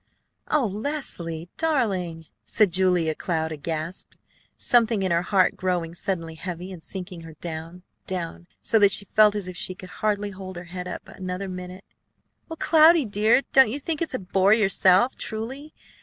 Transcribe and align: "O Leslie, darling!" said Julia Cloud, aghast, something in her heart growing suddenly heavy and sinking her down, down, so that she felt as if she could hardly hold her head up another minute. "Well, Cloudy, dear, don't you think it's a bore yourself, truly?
"O 0.49 0.65
Leslie, 0.65 1.47
darling!" 1.57 2.25
said 2.43 2.71
Julia 2.73 3.13
Cloud, 3.13 3.51
aghast, 3.51 4.17
something 4.57 5.03
in 5.03 5.11
her 5.11 5.21
heart 5.21 5.55
growing 5.55 5.93
suddenly 5.93 6.33
heavy 6.33 6.71
and 6.71 6.83
sinking 6.83 7.21
her 7.21 7.35
down, 7.35 7.83
down, 8.07 8.47
so 8.63 8.79
that 8.79 8.91
she 8.91 9.05
felt 9.05 9.35
as 9.35 9.47
if 9.47 9.55
she 9.55 9.75
could 9.75 9.89
hardly 10.01 10.31
hold 10.31 10.55
her 10.55 10.63
head 10.73 10.87
up 10.87 11.07
another 11.07 11.47
minute. 11.47 11.83
"Well, 12.49 12.57
Cloudy, 12.57 13.05
dear, 13.05 13.43
don't 13.53 13.69
you 13.69 13.77
think 13.77 14.01
it's 14.01 14.15
a 14.15 14.19
bore 14.19 14.55
yourself, 14.55 15.15
truly? 15.17 15.71